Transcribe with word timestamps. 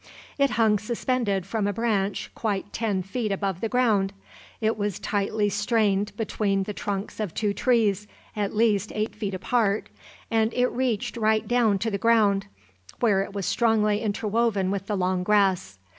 It 0.39 0.49
hung 0.57 0.79
suspended 0.79 1.45
from 1.45 1.67
a 1.67 1.73
branch 1.73 2.31
quite 2.33 2.73
ten 2.73 3.03
feet 3.03 3.31
above 3.31 3.61
the 3.61 3.69
ground, 3.69 4.13
it 4.59 4.75
was 4.75 4.97
tightly 4.99 5.47
strained 5.47 6.11
between 6.17 6.63
the 6.63 6.73
trunks 6.73 7.19
of 7.19 7.35
two 7.35 7.53
trees 7.53 8.07
at 8.35 8.55
least 8.55 8.91
eight 8.95 9.15
feet 9.15 9.35
apart, 9.35 9.89
and 10.31 10.51
it 10.55 10.69
reached 10.71 11.17
right 11.17 11.47
down 11.47 11.77
to 11.77 11.91
the 11.91 11.99
ground, 11.99 12.47
where 12.99 13.21
it 13.21 13.33
was 13.33 13.45
strongly 13.45 14.01
interwoven 14.01 14.71
with 14.71 14.87
the 14.87 14.97
long 14.97 15.21
grass. 15.21 15.77